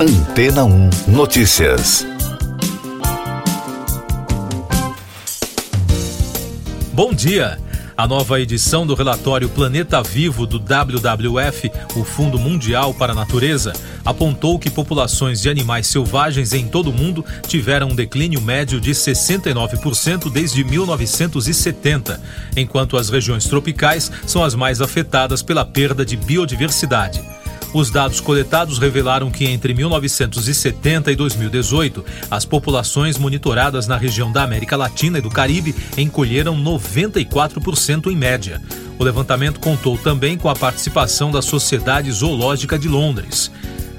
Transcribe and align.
Antena 0.00 0.64
1 0.64 0.90
Notícias. 1.08 2.06
Bom 6.92 7.12
dia. 7.12 7.58
A 7.96 8.06
nova 8.06 8.40
edição 8.40 8.86
do 8.86 8.94
relatório 8.94 9.48
Planeta 9.48 10.00
Vivo 10.00 10.46
do 10.46 10.60
WWF, 10.60 11.68
o 11.96 12.04
Fundo 12.04 12.38
Mundial 12.38 12.94
para 12.94 13.10
a 13.10 13.14
Natureza, 13.16 13.72
apontou 14.04 14.56
que 14.56 14.70
populações 14.70 15.40
de 15.42 15.50
animais 15.50 15.88
selvagens 15.88 16.52
em 16.52 16.68
todo 16.68 16.90
o 16.90 16.92
mundo 16.92 17.24
tiveram 17.48 17.88
um 17.88 17.94
declínio 17.96 18.40
médio 18.40 18.80
de 18.80 18.92
69% 18.92 20.30
desde 20.30 20.62
1970, 20.62 22.22
enquanto 22.56 22.96
as 22.96 23.10
regiões 23.10 23.46
tropicais 23.46 24.12
são 24.28 24.44
as 24.44 24.54
mais 24.54 24.80
afetadas 24.80 25.42
pela 25.42 25.64
perda 25.64 26.06
de 26.06 26.16
biodiversidade. 26.16 27.37
Os 27.72 27.90
dados 27.90 28.18
coletados 28.20 28.78
revelaram 28.78 29.30
que 29.30 29.44
entre 29.44 29.74
1970 29.74 31.12
e 31.12 31.16
2018, 31.16 32.04
as 32.30 32.44
populações 32.44 33.18
monitoradas 33.18 33.86
na 33.86 33.96
região 33.96 34.32
da 34.32 34.42
América 34.42 34.76
Latina 34.76 35.18
e 35.18 35.20
do 35.20 35.28
Caribe 35.28 35.74
encolheram 35.96 36.56
94% 36.56 38.10
em 38.10 38.16
média. 38.16 38.62
O 38.98 39.04
levantamento 39.04 39.60
contou 39.60 39.98
também 39.98 40.36
com 40.38 40.48
a 40.48 40.56
participação 40.56 41.30
da 41.30 41.42
Sociedade 41.42 42.10
Zoológica 42.10 42.78
de 42.78 42.88
Londres. 42.88 43.50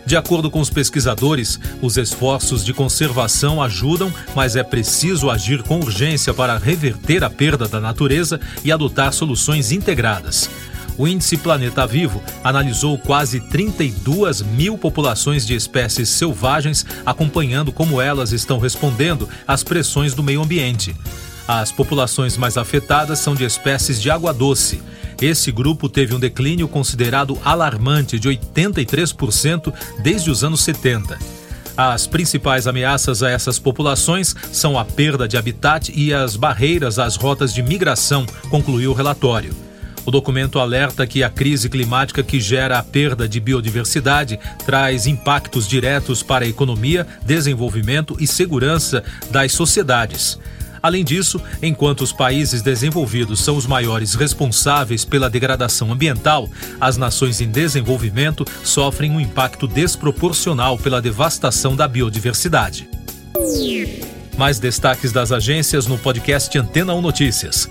De 0.05 0.17
acordo 0.17 0.49
com 0.49 0.59
os 0.59 0.71
pesquisadores, 0.71 1.59
os 1.83 1.95
esforços 1.95 2.65
de 2.65 2.73
conservação 2.73 3.61
ajudam, 3.61 4.11
mas 4.35 4.55
é 4.55 4.63
preciso 4.63 5.29
agir 5.29 5.61
com 5.61 5.79
urgência 5.79 6.33
para 6.33 6.57
reverter 6.57 7.23
a 7.23 7.29
perda 7.29 7.67
da 7.67 7.79
natureza 7.79 8.39
e 8.63 8.71
adotar 8.71 9.13
soluções 9.13 9.71
integradas. 9.71 10.49
O 10.99 11.07
índice 11.07 11.37
Planeta 11.37 11.87
Vivo 11.87 12.21
analisou 12.43 12.97
quase 12.97 13.39
32 13.39 14.41
mil 14.41 14.77
populações 14.77 15.47
de 15.47 15.55
espécies 15.55 16.09
selvagens, 16.09 16.85
acompanhando 17.05 17.71
como 17.71 18.01
elas 18.01 18.33
estão 18.33 18.59
respondendo 18.59 19.27
às 19.47 19.63
pressões 19.63 20.13
do 20.13 20.21
meio 20.21 20.43
ambiente. 20.43 20.93
As 21.47 21.71
populações 21.71 22.35
mais 22.35 22.57
afetadas 22.57 23.19
são 23.19 23.33
de 23.33 23.45
espécies 23.45 24.01
de 24.01 24.11
água 24.11 24.33
doce. 24.33 24.83
Esse 25.21 25.53
grupo 25.53 25.87
teve 25.87 26.13
um 26.13 26.19
declínio 26.19 26.67
considerado 26.67 27.39
alarmante 27.45 28.19
de 28.19 28.27
83% 28.27 29.73
desde 30.03 30.29
os 30.29 30.43
anos 30.43 30.59
70. 30.63 31.17
As 31.77 32.07
principais 32.07 32.67
ameaças 32.67 33.23
a 33.23 33.29
essas 33.29 33.57
populações 33.57 34.35
são 34.51 34.77
a 34.77 34.83
perda 34.83 35.29
de 35.29 35.37
habitat 35.37 35.93
e 35.95 36.13
as 36.13 36.35
barreiras 36.35 36.99
às 36.99 37.15
rotas 37.15 37.53
de 37.53 37.63
migração, 37.63 38.25
concluiu 38.49 38.91
o 38.91 38.93
relatório. 38.93 39.68
O 40.09 40.11
documento 40.11 40.57
alerta 40.57 41.05
que 41.05 41.21
a 41.21 41.29
crise 41.29 41.69
climática 41.69 42.23
que 42.23 42.41
gera 42.41 42.79
a 42.79 42.83
perda 42.83 43.29
de 43.29 43.39
biodiversidade 43.39 44.39
traz 44.65 45.05
impactos 45.05 45.67
diretos 45.67 46.23
para 46.23 46.45
a 46.45 46.47
economia, 46.47 47.05
desenvolvimento 47.23 48.17
e 48.19 48.25
segurança 48.25 49.03
das 49.29 49.51
sociedades. 49.51 50.39
Além 50.81 51.05
disso, 51.05 51.39
enquanto 51.61 52.01
os 52.01 52.11
países 52.11 52.63
desenvolvidos 52.63 53.39
são 53.39 53.55
os 53.55 53.67
maiores 53.67 54.15
responsáveis 54.15 55.05
pela 55.05 55.29
degradação 55.29 55.91
ambiental, 55.91 56.49
as 56.81 56.97
nações 56.97 57.39
em 57.39 57.47
desenvolvimento 57.47 58.43
sofrem 58.63 59.11
um 59.11 59.21
impacto 59.21 59.67
desproporcional 59.67 60.75
pela 60.75 60.99
devastação 60.99 61.75
da 61.75 61.87
biodiversidade. 61.87 62.89
Mais 64.35 64.57
destaques 64.57 65.11
das 65.11 65.31
agências 65.31 65.85
no 65.85 65.99
podcast 65.99 66.57
Antena 66.57 66.95
1 66.95 66.99
Notícias. 66.99 67.69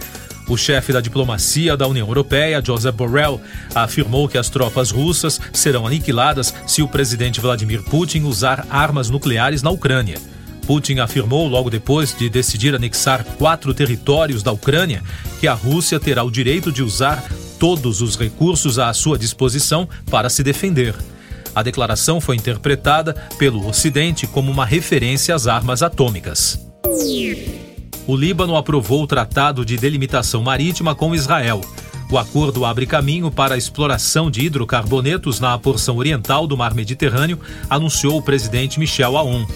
O 0.48 0.56
chefe 0.56 0.94
da 0.94 1.00
diplomacia 1.00 1.76
da 1.76 1.86
União 1.86 2.08
Europeia, 2.08 2.62
Joseph 2.64 2.94
Borrell, 2.94 3.38
afirmou 3.74 4.26
que 4.26 4.38
as 4.38 4.48
tropas 4.48 4.90
russas 4.90 5.38
serão 5.52 5.86
aniquiladas 5.86 6.54
se 6.66 6.80
o 6.80 6.88
presidente 6.88 7.38
Vladimir 7.38 7.82
Putin 7.82 8.22
usar 8.22 8.66
armas 8.70 9.10
nucleares 9.10 9.62
na 9.62 9.70
Ucrânia. 9.70 10.18
Putin 10.66 11.00
afirmou, 11.00 11.46
logo 11.46 11.68
depois 11.68 12.16
de 12.16 12.30
decidir 12.30 12.74
anexar 12.74 13.24
quatro 13.36 13.74
territórios 13.74 14.42
da 14.42 14.50
Ucrânia, 14.50 15.02
que 15.38 15.46
a 15.46 15.52
Rússia 15.52 16.00
terá 16.00 16.24
o 16.24 16.30
direito 16.30 16.72
de 16.72 16.82
usar 16.82 17.22
todos 17.58 18.00
os 18.00 18.16
recursos 18.16 18.78
à 18.78 18.92
sua 18.94 19.18
disposição 19.18 19.86
para 20.10 20.30
se 20.30 20.42
defender. 20.42 20.94
A 21.54 21.62
declaração 21.62 22.20
foi 22.22 22.36
interpretada 22.36 23.12
pelo 23.38 23.66
Ocidente 23.66 24.26
como 24.26 24.50
uma 24.50 24.64
referência 24.64 25.34
às 25.34 25.46
armas 25.46 25.82
atômicas 25.82 26.68
o 28.08 28.16
Líbano 28.16 28.56
aprovou 28.56 29.02
o 29.02 29.06
Tratado 29.06 29.66
de 29.66 29.76
Delimitação 29.76 30.42
Marítima 30.42 30.94
com 30.94 31.14
Israel. 31.14 31.60
O 32.10 32.16
acordo 32.16 32.64
abre 32.64 32.86
caminho 32.86 33.30
para 33.30 33.54
a 33.54 33.58
exploração 33.58 34.30
de 34.30 34.46
hidrocarbonetos 34.46 35.38
na 35.38 35.58
porção 35.58 35.98
oriental 35.98 36.46
do 36.46 36.56
Mar 36.56 36.74
Mediterrâneo, 36.74 37.38
anunciou 37.68 38.16
o 38.16 38.22
presidente 38.22 38.80
Michel 38.80 39.14
Aoun. 39.14 39.46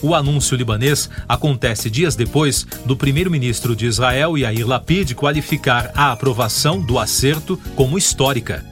O 0.00 0.14
anúncio 0.14 0.56
libanês 0.56 1.10
acontece 1.28 1.90
dias 1.90 2.16
depois 2.16 2.66
do 2.86 2.96
primeiro-ministro 2.96 3.76
de 3.76 3.84
Israel, 3.84 4.38
Yair 4.38 4.66
Lapid, 4.66 5.12
qualificar 5.12 5.92
a 5.94 6.10
aprovação 6.10 6.80
do 6.80 6.98
acerto 6.98 7.60
como 7.76 7.98
histórica. 7.98 8.64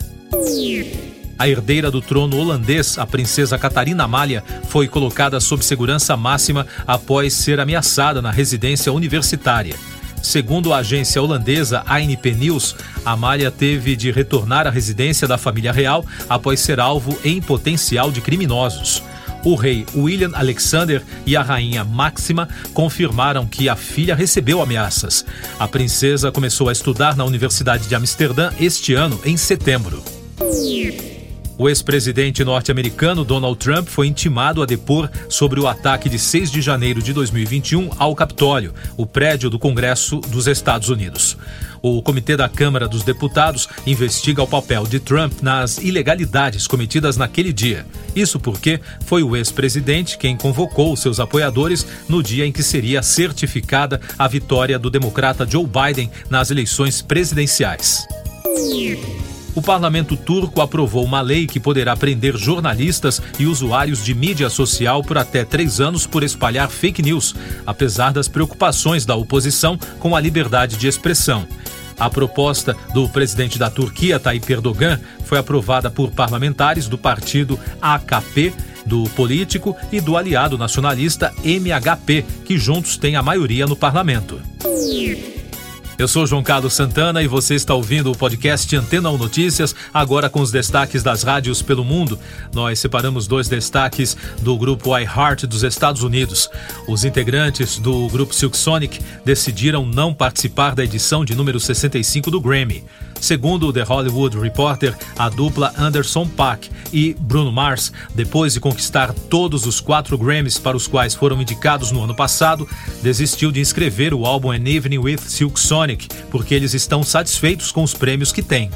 A 1.39 1.49
herdeira 1.49 1.91
do 1.91 2.01
trono 2.01 2.39
holandês, 2.39 2.99
a 2.99 3.07
princesa 3.07 3.59
Catarina 3.59 4.05
Amália, 4.05 4.43
foi 4.69 4.89
colocada 4.89 5.39
sob 5.39 5.65
segurança 5.65 6.17
máxima 6.17 6.67
após 6.87 7.35
ser 7.35 7.61
ameaçada 7.61 8.23
na 8.23 8.31
residência 8.31 8.93
universitária. 8.93 9.77
Segundo 10.23 10.73
a 10.73 10.79
agência 10.79 11.23
holandesa 11.23 11.85
ANP 11.87 12.33
News, 12.35 12.75
Amália 13.05 13.51
teve 13.51 13.95
de 13.95 14.11
retornar 14.11 14.67
à 14.67 14.71
residência 14.71 15.29
da 15.29 15.39
família 15.39 15.71
real 15.71 16.05
após 16.29 16.59
ser 16.61 16.81
alvo 16.81 17.17
em 17.23 17.41
potencial 17.41 18.11
de 18.11 18.21
criminosos. 18.21 19.03
O 19.45 19.55
rei 19.55 19.87
William 19.95 20.33
Alexander 20.35 21.01
e 21.25 21.37
a 21.37 21.43
rainha 21.43 21.85
Máxima 21.85 22.49
confirmaram 22.75 23.47
que 23.47 23.69
a 23.69 23.77
filha 23.77 24.17
recebeu 24.17 24.61
ameaças. 24.61 25.25
A 25.61 25.69
princesa 25.69 26.33
começou 26.33 26.69
a 26.69 26.73
estudar 26.73 27.15
na 27.15 27.25
Universidade 27.25 27.87
de 27.87 27.95
Amsterdã 27.95 28.51
este 28.59 28.95
ano, 28.95 29.21
em 29.25 29.37
setembro. 29.37 30.03
O 31.59 31.71
ex-presidente 31.71 32.45
norte-americano 32.45 33.25
Donald 33.25 33.59
Trump 33.59 33.89
foi 33.89 34.07
intimado 34.07 34.63
a 34.63 34.67
depor 34.67 35.09
sobre 35.29 35.59
o 35.59 35.67
ataque 35.67 36.09
de 36.09 36.19
6 36.19 36.51
de 36.51 36.61
janeiro 36.61 37.01
de 37.01 37.15
2021 37.15 37.91
ao 37.99 38.15
Capitólio, 38.15 38.75
o 38.95 39.07
prédio 39.07 39.49
do 39.49 39.59
Congresso 39.59 40.21
dos 40.21 40.47
Estados 40.47 40.91
Unidos. 40.91 41.37
O 41.81 42.03
Comitê 42.03 42.37
da 42.37 42.49
Câmara 42.49 42.87
dos 42.87 43.03
Deputados 43.05 43.69
investiga 43.87 44.43
o 44.43 44.47
papel 44.47 44.87
de 44.87 45.01
Trump 45.01 45.41
nas 45.41 45.79
ilegalidades 45.79 46.67
cometidas 46.67 47.17
naquele 47.17 47.53
dia. 47.53 47.87
Isso 48.15 48.39
porque 48.39 48.79
foi 49.07 49.23
o 49.23 49.35
ex-presidente 49.35 50.19
quem 50.19 50.37
convocou 50.37 50.95
seus 50.95 51.21
apoiadores 51.21 51.87
no 52.07 52.23
dia 52.23 52.45
em 52.45 52.53
que 52.53 52.63
seria 52.63 53.03
certificada 53.03 54.01
a 54.19 54.29
vitória 54.29 54.79
do 54.79 54.91
democrata 54.91 55.47
Joe 55.49 55.67
Biden 55.67 56.11
nas 56.29 56.51
eleições 56.51 57.01
presidenciais 57.01 58.07
o 59.57 59.63
parlamento 59.63 60.17
turco 60.17 60.61
aprovou 60.61 61.03
uma 61.03 61.23
lei 61.23 61.47
que 61.47 61.59
poderá 61.59 61.97
prender 61.97 62.37
jornalistas 62.37 63.21
e 63.39 63.47
usuários 63.47 64.05
de 64.05 64.15
mídia 64.15 64.51
social 64.51 65.03
por 65.03 65.17
até 65.17 65.45
três 65.45 65.81
anos 65.81 66.07
por 66.07 66.23
espalhar 66.23 66.69
fake 66.69 67.03
news, 67.03 67.35
apesar 67.67 68.13
das 68.13 68.29
preocupações 68.29 69.07
da 69.07 69.17
oposição 69.17 69.79
com 69.99 70.15
a 70.15 70.21
liberdade 70.21 70.77
de 70.77 70.87
expressão. 70.87 71.49
A 71.99 72.11
proposta 72.11 72.77
do 72.93 73.09
presidente 73.09 73.59
da 73.59 73.71
Turquia, 73.71 74.21
Tayyip 74.21 74.53
Erdogan, 74.53 75.01
foi 75.25 75.39
aprovada 75.39 75.91
por 75.91 76.11
parlamentares 76.11 76.87
do 76.87 76.99
partido 76.99 77.59
AKP, 77.81 78.53
do 78.85 79.05
político 79.11 79.75
e 79.91 80.03
do 80.03 80.19
aliado 80.19 80.59
nacionalista 80.59 81.33
MHP, 81.43 82.25
que 82.45 82.59
juntos 82.59 82.99
têm 82.99 83.17
a 83.17 83.23
maioria 83.23 83.67
no 83.67 83.75
parlamento. 83.75 84.39
Eu 85.99 86.07
sou 86.07 86.27
João 86.27 86.43
Carlos 86.43 86.75
Santana 86.75 87.23
e 87.23 87.27
você 87.27 87.55
está 87.55 87.73
ouvindo 87.73 88.13
o 88.13 88.17
podcast 88.17 88.77
Antena 88.77 89.11
1 89.11 89.17
Notícias, 89.17 89.75
agora 89.95 90.29
com 90.29 90.41
os 90.41 90.51
destaques 90.51 91.03
das 91.03 91.23
rádios 91.23 91.63
pelo 91.63 91.83
mundo. 91.87 92.19
Nós 92.53 92.79
separamos 92.79 93.27
dois 93.27 93.49
destaques 93.49 94.15
do 94.43 94.59
grupo 94.59 94.97
iHeart 94.97 95.45
dos 95.47 95.63
Estados 95.63 96.03
Unidos. 96.03 96.51
Os 96.87 97.03
integrantes 97.07 97.79
do 97.79 98.09
grupo 98.09 98.35
Silk 98.35 98.55
Sonic 98.55 99.01
decidiram 99.25 99.87
não 99.87 100.13
participar 100.13 100.75
da 100.75 100.85
edição 100.85 101.25
de 101.25 101.35
número 101.35 101.59
65 101.59 102.31
do 102.31 102.43
Grammy. 102.43 102.85
Segundo 103.21 103.69
o 103.69 103.73
The 103.73 103.83
Hollywood 103.83 104.39
Reporter, 104.39 104.97
a 105.19 105.29
dupla 105.29 105.73
Anderson 105.79 106.27
Paak 106.27 106.71
e 106.93 107.15
Bruno 107.19 107.51
Mars, 107.51 107.93
depois 108.15 108.55
de 108.55 108.61
conquistar 108.61 109.13
todos 109.13 109.67
os 109.67 109.81
quatro 109.81 110.17
Grammys 110.17 110.59
para 110.59 110.77
os 110.77 110.87
quais 110.87 111.15
foram 111.15 111.41
indicados 111.41 111.91
no 111.91 112.03
ano 112.03 112.15
passado, 112.15 112.69
desistiu 113.03 113.51
de 113.51 113.61
inscrever 113.61 114.15
o 114.15 114.27
álbum 114.27 114.51
An 114.51 114.69
Evening 114.69 114.99
with 114.99 115.19
Silk 115.19 115.59
Sonic, 115.59 116.09
porque 116.31 116.55
eles 116.55 116.75
estão 116.75 117.03
satisfeitos 117.03 117.73
com 117.73 117.83
os 117.83 117.95
prêmios 117.95 118.33
que 118.33 118.43
têm. 118.43 118.71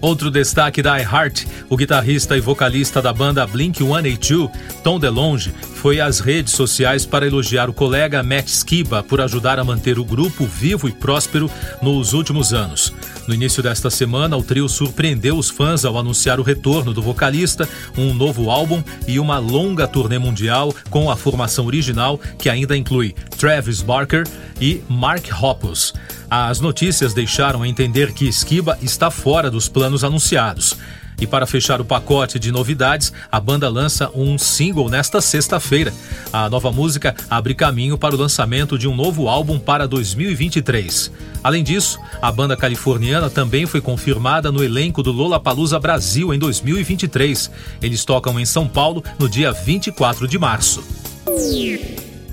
Outro 0.00 0.30
destaque 0.30 0.80
da 0.80 0.98
iHeart, 1.00 1.46
o 1.68 1.76
guitarrista 1.76 2.36
e 2.36 2.40
vocalista 2.40 3.02
da 3.02 3.12
banda 3.12 3.46
Blink-182, 3.46 4.50
Tom 4.84 4.98
DeLonge, 4.98 5.52
foi 5.74 6.00
às 6.00 6.20
redes 6.20 6.52
sociais 6.52 7.04
para 7.04 7.26
elogiar 7.26 7.68
o 7.68 7.72
colega 7.72 8.22
Matt 8.22 8.48
Skiba 8.48 9.02
por 9.02 9.20
ajudar 9.20 9.58
a 9.58 9.64
manter 9.64 9.98
o 9.98 10.04
grupo 10.04 10.46
vivo 10.46 10.88
e 10.88 10.92
próspero 10.92 11.50
nos 11.82 12.12
últimos 12.12 12.52
anos. 12.52 12.92
No 13.28 13.34
início 13.34 13.62
desta 13.62 13.90
semana, 13.90 14.38
o 14.38 14.42
trio 14.42 14.66
surpreendeu 14.70 15.36
os 15.36 15.50
fãs 15.50 15.84
ao 15.84 15.98
anunciar 15.98 16.40
o 16.40 16.42
retorno 16.42 16.94
do 16.94 17.02
vocalista, 17.02 17.68
um 17.94 18.14
novo 18.14 18.48
álbum 18.48 18.82
e 19.06 19.20
uma 19.20 19.38
longa 19.38 19.86
turnê 19.86 20.18
mundial 20.18 20.74
com 20.88 21.10
a 21.10 21.16
formação 21.16 21.66
original, 21.66 22.18
que 22.38 22.48
ainda 22.48 22.74
inclui 22.74 23.14
Travis 23.36 23.82
Barker 23.82 24.26
e 24.58 24.80
Mark 24.88 25.26
Hoppus. 25.42 25.92
As 26.30 26.58
notícias 26.60 27.12
deixaram 27.12 27.66
entender 27.66 28.14
que 28.14 28.26
Skiba 28.28 28.78
está 28.80 29.10
fora 29.10 29.50
dos 29.50 29.68
planos 29.68 30.04
anunciados. 30.04 30.74
E 31.20 31.26
para 31.26 31.46
fechar 31.46 31.80
o 31.80 31.84
pacote 31.84 32.38
de 32.38 32.52
novidades, 32.52 33.12
a 33.30 33.40
banda 33.40 33.68
lança 33.68 34.10
um 34.14 34.38
single 34.38 34.88
nesta 34.88 35.20
sexta-feira. 35.20 35.92
A 36.32 36.48
nova 36.48 36.70
música 36.70 37.14
abre 37.28 37.54
caminho 37.54 37.98
para 37.98 38.14
o 38.14 38.18
lançamento 38.18 38.78
de 38.78 38.86
um 38.86 38.94
novo 38.94 39.28
álbum 39.28 39.58
para 39.58 39.88
2023. 39.88 41.10
Além 41.42 41.64
disso, 41.64 41.98
a 42.22 42.30
banda 42.30 42.56
californiana 42.56 43.28
também 43.28 43.66
foi 43.66 43.80
confirmada 43.80 44.52
no 44.52 44.62
elenco 44.62 45.02
do 45.02 45.10
Lollapalooza 45.10 45.78
Brasil 45.78 46.32
em 46.32 46.38
2023. 46.38 47.50
Eles 47.82 48.04
tocam 48.04 48.38
em 48.38 48.44
São 48.44 48.68
Paulo 48.68 49.02
no 49.18 49.28
dia 49.28 49.52
24 49.52 50.28
de 50.28 50.38
março. 50.38 50.84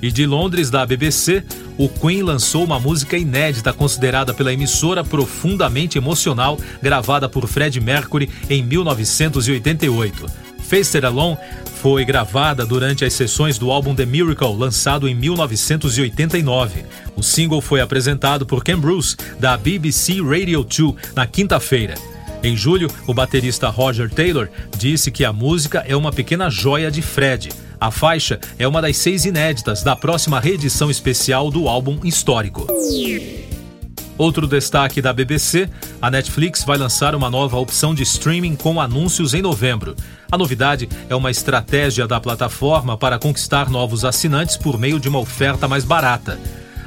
E 0.02 0.12
de 0.12 0.26
Londres, 0.28 0.70
da 0.70 0.86
BBC, 0.86 1.44
o 1.78 1.90
Queen 1.90 2.22
lançou 2.22 2.64
uma 2.64 2.80
música 2.80 3.18
inédita 3.18 3.74
considerada 3.74 4.34
pela 4.34 4.54
emissora 4.54 5.04
profundamente 5.04 5.98
emocional, 5.98 6.58
gravada 6.82 7.28
por 7.28 7.48
Fred 7.48 7.80
Mercury 7.82 8.30
em 8.50 8.64
1988. 8.64 10.26
Face 10.68 10.98
It 10.98 11.06
Alone 11.06 11.38
foi 11.82 12.04
gravada 12.04 12.66
durante 12.66 13.06
as 13.06 13.14
sessões 13.14 13.60
do 13.60 13.70
álbum 13.70 13.94
The 13.94 14.06
Miracle, 14.06 14.58
lançado 14.58 15.08
em 15.08 15.14
1989. 15.14 16.86
O 17.16 17.22
single 17.22 17.62
foi 17.62 17.82
apresentado 17.82 18.46
por 18.46 18.64
Ken 18.64 18.78
Bruce, 18.78 19.16
da 19.40 19.56
BBC 19.56 20.22
Radio 20.22 20.64
2, 20.64 20.96
na 21.16 21.28
quinta-feira. 21.28 21.94
Em 22.42 22.56
julho, 22.56 22.90
o 23.08 23.14
baterista 23.14 23.70
Roger 23.70 24.10
Taylor 24.10 24.50
disse 24.78 25.12
que 25.12 25.24
a 25.24 25.34
música 25.34 25.84
é 25.88 25.96
uma 25.96 26.12
pequena 26.12 26.50
joia 26.50 26.90
de 26.90 27.02
Fred. 27.02 27.50
A 27.80 27.92
faixa 27.92 28.40
é 28.58 28.68
uma 28.68 28.82
das 28.82 28.98
seis 28.98 29.26
inéditas 29.26 29.84
da 29.84 29.96
próxima 29.96 30.40
reedição 30.40 30.90
especial 30.90 31.52
do 31.52 31.68
álbum 31.68 32.00
histórico. 32.04 32.68
Outro 34.18 34.48
destaque 34.48 35.02
da 35.02 35.12
BBC: 35.12 35.70
a 36.02 36.10
Netflix 36.10 36.64
vai 36.64 36.78
lançar 36.78 37.14
uma 37.16 37.30
nova 37.30 37.58
opção 37.58 37.94
de 37.94 38.04
streaming 38.04 38.56
com 38.56 38.80
anúncios 38.80 39.34
em 39.34 39.42
novembro. 39.42 39.96
A 40.32 40.38
novidade 40.38 40.88
é 41.10 41.16
uma 41.16 41.32
estratégia 41.32 42.08
da 42.08 42.20
plataforma 42.20 42.98
para 42.98 43.20
conquistar 43.20 43.70
novos 43.70 44.06
assinantes 44.06 44.56
por 44.56 44.80
meio 44.80 45.00
de 45.00 45.10
uma 45.10 45.20
oferta 45.20 45.68
mais 45.68 45.84
barata. 45.84 46.40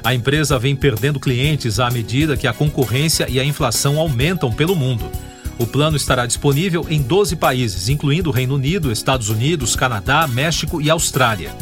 A 0.03 0.15
empresa 0.15 0.59
vem 0.59 0.75
perdendo 0.75 1.21
clientes 1.21 1.79
à 1.79 1.91
medida 1.91 2.37
que 2.37 2.47
a 2.47 2.53
concorrência 2.53 3.27
e 3.29 3.39
a 3.39 3.45
inflação 3.45 3.99
aumentam 3.99 4.51
pelo 4.51 4.75
mundo. 4.75 5.11
O 5.59 5.67
plano 5.67 5.97
estará 5.97 6.25
disponível 6.25 6.87
em 6.89 7.03
12 7.03 7.37
países, 7.37 7.89
incluindo 7.89 8.31
Reino 8.31 8.55
Unido, 8.55 8.93
Estados 8.93 9.29
Unidos, 9.29 9.75
Canadá, 9.75 10.27
México 10.29 10.81
e 10.81 10.89
Austrália. 10.89 11.53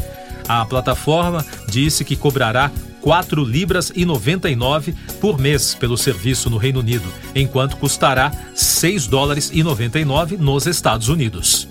A 0.47 0.63
plataforma 0.65 1.43
disse 1.67 2.05
que 2.05 2.15
cobrará 2.15 2.71
4 3.01 3.43
libras 3.43 3.91
e 3.95 4.05
99 4.05 4.93
por 5.19 5.39
mês 5.39 5.75
pelo 5.75 5.97
serviço 5.97 6.49
no 6.49 6.57
Reino 6.57 6.79
Unido, 6.79 7.05
enquanto 7.35 7.77
custará 7.77 8.31
6 8.53 9.07
dólares 9.07 9.49
e 9.53 9.63
99 9.63 10.37
nos 10.37 10.67
Estados 10.67 11.09
Unidos. 11.09 11.67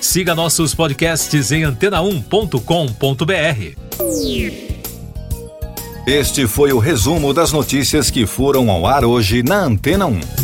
Siga 0.00 0.34
nossos 0.34 0.74
podcasts 0.74 1.50
em 1.50 1.62
antena1.com.br. 1.62 3.74
Este 6.06 6.46
foi 6.46 6.72
o 6.72 6.78
resumo 6.78 7.32
das 7.32 7.50
notícias 7.50 8.10
que 8.10 8.26
foram 8.26 8.70
ao 8.70 8.86
ar 8.86 9.04
hoje 9.04 9.42
na 9.42 9.64
Antena 9.64 10.06
1. 10.06 10.43